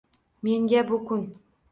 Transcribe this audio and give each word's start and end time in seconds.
Menga 0.41 0.87
bu 0.89 1.05
kun 1.05 1.31